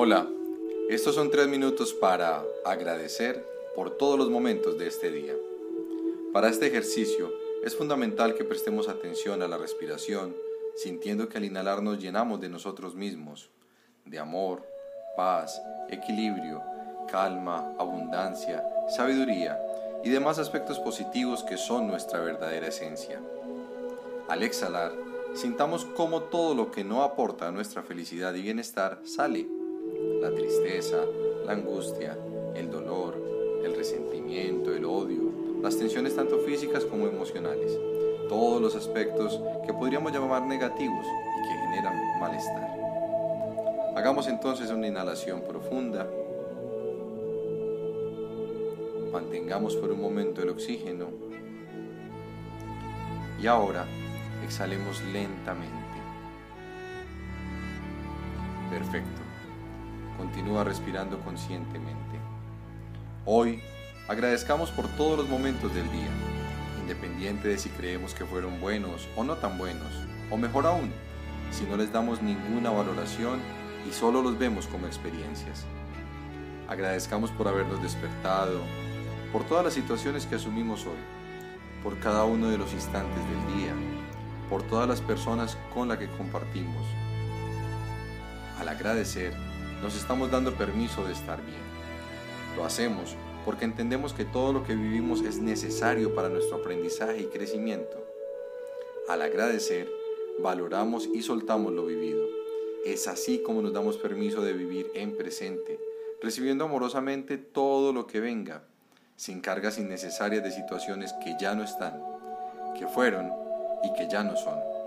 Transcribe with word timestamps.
Hola, 0.00 0.28
estos 0.88 1.16
son 1.16 1.28
tres 1.28 1.48
minutos 1.48 1.92
para 1.92 2.44
agradecer 2.64 3.44
por 3.74 3.90
todos 3.90 4.16
los 4.16 4.30
momentos 4.30 4.78
de 4.78 4.86
este 4.86 5.10
día. 5.10 5.34
Para 6.32 6.48
este 6.48 6.68
ejercicio 6.68 7.32
es 7.64 7.74
fundamental 7.74 8.36
que 8.36 8.44
prestemos 8.44 8.88
atención 8.88 9.42
a 9.42 9.48
la 9.48 9.58
respiración, 9.58 10.36
sintiendo 10.76 11.28
que 11.28 11.38
al 11.38 11.46
inhalar 11.46 11.82
nos 11.82 11.98
llenamos 11.98 12.40
de 12.40 12.48
nosotros 12.48 12.94
mismos, 12.94 13.50
de 14.04 14.20
amor, 14.20 14.64
paz, 15.16 15.60
equilibrio, 15.88 16.62
calma, 17.10 17.74
abundancia, 17.76 18.64
sabiduría 18.96 19.60
y 20.04 20.10
demás 20.10 20.38
aspectos 20.38 20.78
positivos 20.78 21.42
que 21.42 21.56
son 21.56 21.88
nuestra 21.88 22.20
verdadera 22.20 22.68
esencia. 22.68 23.20
Al 24.28 24.44
exhalar, 24.44 24.92
sintamos 25.34 25.84
cómo 25.84 26.22
todo 26.22 26.54
lo 26.54 26.70
que 26.70 26.84
no 26.84 27.02
aporta 27.02 27.48
a 27.48 27.50
nuestra 27.50 27.82
felicidad 27.82 28.32
y 28.34 28.42
bienestar 28.42 29.00
sale. 29.02 29.57
La 30.20 30.30
tristeza, 30.30 30.98
la 31.44 31.52
angustia, 31.52 32.16
el 32.54 32.70
dolor, 32.70 33.14
el 33.64 33.74
resentimiento, 33.74 34.74
el 34.74 34.84
odio, 34.84 35.30
las 35.62 35.76
tensiones 35.76 36.14
tanto 36.14 36.38
físicas 36.38 36.84
como 36.84 37.06
emocionales, 37.06 37.78
todos 38.28 38.60
los 38.60 38.74
aspectos 38.76 39.40
que 39.66 39.72
podríamos 39.72 40.12
llamar 40.12 40.42
negativos 40.42 41.06
y 41.06 41.48
que 41.48 41.54
generan 41.54 42.20
malestar. 42.20 42.78
Hagamos 43.96 44.28
entonces 44.28 44.70
una 44.70 44.86
inhalación 44.86 45.42
profunda. 45.42 46.06
Mantengamos 49.12 49.74
por 49.74 49.90
un 49.90 50.00
momento 50.00 50.40
el 50.40 50.50
oxígeno. 50.50 51.08
Y 53.42 53.46
ahora 53.48 53.86
exhalemos 54.44 55.02
lentamente. 55.12 55.74
Perfecto. 58.70 59.27
Continúa 60.18 60.64
respirando 60.64 61.20
conscientemente. 61.20 62.18
Hoy 63.24 63.62
agradezcamos 64.08 64.72
por 64.72 64.88
todos 64.88 65.16
los 65.16 65.28
momentos 65.28 65.72
del 65.72 65.88
día, 65.92 66.10
independiente 66.80 67.46
de 67.46 67.56
si 67.56 67.68
creemos 67.68 68.14
que 68.14 68.24
fueron 68.24 68.60
buenos 68.60 69.06
o 69.14 69.22
no 69.22 69.36
tan 69.36 69.56
buenos, 69.56 69.92
o 70.28 70.36
mejor 70.36 70.66
aún, 70.66 70.90
si 71.52 71.64
no 71.66 71.76
les 71.76 71.92
damos 71.92 72.20
ninguna 72.20 72.70
valoración 72.70 73.38
y 73.88 73.92
solo 73.92 74.20
los 74.20 74.36
vemos 74.36 74.66
como 74.66 74.88
experiencias. 74.88 75.64
Agradezcamos 76.68 77.30
por 77.30 77.46
habernos 77.46 77.80
despertado, 77.80 78.60
por 79.32 79.44
todas 79.44 79.64
las 79.64 79.74
situaciones 79.74 80.26
que 80.26 80.34
asumimos 80.34 80.84
hoy, 80.84 80.98
por 81.84 81.96
cada 82.00 82.24
uno 82.24 82.48
de 82.48 82.58
los 82.58 82.72
instantes 82.72 83.22
del 83.24 83.56
día, 83.56 83.72
por 84.50 84.64
todas 84.64 84.88
las 84.88 85.00
personas 85.00 85.56
con 85.72 85.86
las 85.86 85.98
que 85.98 86.08
compartimos. 86.08 86.84
Al 88.58 88.68
agradecer, 88.68 89.32
nos 89.82 89.96
estamos 89.96 90.30
dando 90.30 90.54
permiso 90.54 91.04
de 91.04 91.12
estar 91.12 91.44
bien. 91.44 91.60
Lo 92.56 92.64
hacemos 92.64 93.16
porque 93.44 93.64
entendemos 93.64 94.12
que 94.12 94.24
todo 94.24 94.52
lo 94.52 94.64
que 94.64 94.74
vivimos 94.74 95.22
es 95.22 95.38
necesario 95.38 96.14
para 96.14 96.28
nuestro 96.28 96.56
aprendizaje 96.56 97.22
y 97.22 97.26
crecimiento. 97.26 97.96
Al 99.08 99.22
agradecer, 99.22 99.90
valoramos 100.40 101.06
y 101.06 101.22
soltamos 101.22 101.72
lo 101.72 101.86
vivido. 101.86 102.26
Es 102.84 103.08
así 103.08 103.38
como 103.38 103.62
nos 103.62 103.72
damos 103.72 103.96
permiso 103.96 104.42
de 104.42 104.52
vivir 104.52 104.90
en 104.94 105.16
presente, 105.16 105.80
recibiendo 106.20 106.64
amorosamente 106.64 107.38
todo 107.38 107.92
lo 107.92 108.06
que 108.06 108.20
venga, 108.20 108.64
sin 109.16 109.40
cargas 109.40 109.78
innecesarias 109.78 110.44
de 110.44 110.50
situaciones 110.50 111.14
que 111.24 111.34
ya 111.40 111.54
no 111.54 111.64
están, 111.64 112.02
que 112.78 112.86
fueron 112.86 113.32
y 113.82 113.92
que 113.94 114.08
ya 114.10 114.22
no 114.24 114.36
son. 114.36 114.77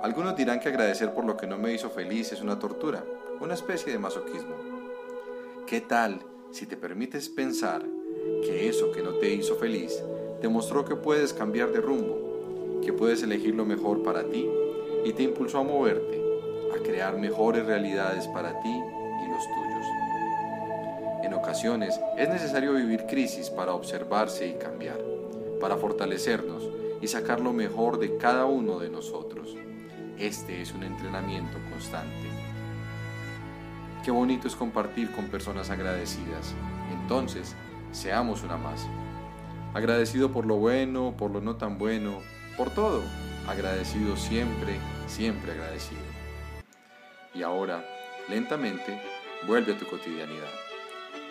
Algunos 0.00 0.36
dirán 0.36 0.60
que 0.60 0.68
agradecer 0.68 1.12
por 1.12 1.24
lo 1.24 1.36
que 1.36 1.48
no 1.48 1.58
me 1.58 1.72
hizo 1.72 1.90
feliz 1.90 2.30
es 2.30 2.40
una 2.40 2.60
tortura, 2.60 3.04
una 3.40 3.54
especie 3.54 3.92
de 3.92 3.98
masoquismo. 3.98 4.54
¿Qué 5.66 5.80
tal 5.80 6.20
si 6.52 6.66
te 6.66 6.76
permites 6.76 7.28
pensar 7.28 7.82
que 8.44 8.68
eso 8.68 8.92
que 8.92 9.02
no 9.02 9.14
te 9.14 9.34
hizo 9.34 9.56
feliz 9.56 10.00
demostró 10.40 10.84
que 10.84 10.94
puedes 10.94 11.32
cambiar 11.32 11.72
de 11.72 11.80
rumbo, 11.80 12.80
que 12.80 12.92
puedes 12.92 13.24
elegir 13.24 13.56
lo 13.56 13.64
mejor 13.64 14.04
para 14.04 14.22
ti 14.22 14.48
y 15.04 15.12
te 15.14 15.24
impulsó 15.24 15.58
a 15.58 15.64
moverte, 15.64 16.22
a 16.76 16.80
crear 16.80 17.18
mejores 17.18 17.66
realidades 17.66 18.28
para 18.28 18.52
ti 18.60 18.70
y 18.70 19.30
los 19.32 19.42
tuyos? 19.42 19.86
En 21.24 21.34
ocasiones 21.34 22.00
es 22.16 22.28
necesario 22.28 22.72
vivir 22.72 23.06
crisis 23.06 23.50
para 23.50 23.74
observarse 23.74 24.46
y 24.46 24.54
cambiar, 24.54 25.00
para 25.60 25.76
fortalecernos 25.76 26.68
y 27.00 27.08
sacar 27.08 27.40
lo 27.40 27.52
mejor 27.52 27.98
de 27.98 28.16
cada 28.16 28.44
uno 28.44 28.78
de 28.78 28.90
nosotros. 28.90 29.56
Este 30.18 30.60
es 30.60 30.72
un 30.72 30.82
entrenamiento 30.82 31.58
constante. 31.70 32.28
Qué 34.04 34.10
bonito 34.10 34.48
es 34.48 34.56
compartir 34.56 35.12
con 35.12 35.26
personas 35.26 35.70
agradecidas. 35.70 36.56
Entonces, 36.92 37.54
seamos 37.92 38.42
una 38.42 38.56
más. 38.56 38.84
Agradecido 39.74 40.32
por 40.32 40.44
lo 40.44 40.56
bueno, 40.56 41.14
por 41.16 41.30
lo 41.30 41.40
no 41.40 41.54
tan 41.54 41.78
bueno, 41.78 42.18
por 42.56 42.70
todo. 42.70 43.04
Agradecido 43.46 44.16
siempre, 44.16 44.80
siempre 45.06 45.52
agradecido. 45.52 46.02
Y 47.32 47.44
ahora, 47.44 47.84
lentamente, 48.28 49.00
vuelve 49.46 49.74
a 49.74 49.78
tu 49.78 49.86
cotidianidad. 49.86 50.50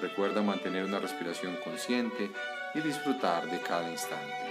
Recuerda 0.00 0.42
mantener 0.42 0.84
una 0.84 1.00
respiración 1.00 1.56
consciente 1.64 2.30
y 2.72 2.80
disfrutar 2.80 3.50
de 3.50 3.60
cada 3.62 3.90
instante. 3.90 4.45